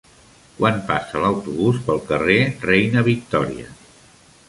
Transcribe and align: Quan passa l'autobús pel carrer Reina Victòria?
Quan 0.59 0.79
passa 0.87 1.21
l'autobús 1.25 1.79
pel 1.91 2.03
carrer 2.09 2.41
Reina 2.73 3.09
Victòria? 3.13 3.73